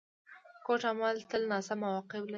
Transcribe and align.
کوږ 0.65 0.81
عمل 0.91 1.15
تل 1.29 1.41
ناسم 1.51 1.79
عواقب 1.87 2.23
لري 2.23 2.29